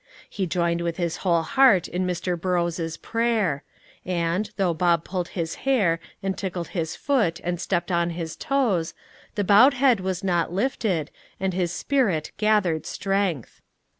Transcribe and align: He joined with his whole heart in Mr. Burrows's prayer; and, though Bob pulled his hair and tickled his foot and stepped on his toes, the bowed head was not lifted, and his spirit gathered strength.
He 0.27 0.47
joined 0.47 0.81
with 0.81 0.97
his 0.97 1.17
whole 1.17 1.43
heart 1.43 1.87
in 1.87 2.07
Mr. 2.07 2.35
Burrows's 2.35 2.97
prayer; 2.97 3.63
and, 4.03 4.49
though 4.57 4.73
Bob 4.73 5.03
pulled 5.03 5.27
his 5.37 5.53
hair 5.61 5.99
and 6.23 6.35
tickled 6.35 6.69
his 6.69 6.95
foot 6.95 7.39
and 7.43 7.61
stepped 7.61 7.91
on 7.91 8.09
his 8.09 8.35
toes, 8.35 8.95
the 9.35 9.43
bowed 9.43 9.75
head 9.75 9.99
was 9.99 10.23
not 10.23 10.51
lifted, 10.51 11.11
and 11.39 11.53
his 11.53 11.71
spirit 11.71 12.31
gathered 12.37 12.87
strength. 12.87 13.61